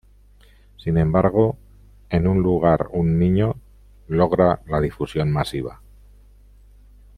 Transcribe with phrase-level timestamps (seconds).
[0.77, 1.59] Sin embargo
[2.09, 3.57] "En un lugar un niño"
[4.07, 5.79] logra la difusión masiva.